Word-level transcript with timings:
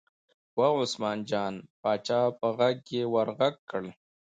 وه 0.57 0.69
عثمان 0.81 1.17
جان 1.29 1.53
پاچا 1.81 2.21
په 2.39 2.47
غږ 2.57 2.77
یې 2.95 3.03
ور 3.13 3.27
غږ 3.39 3.55
کړل. 3.69 3.87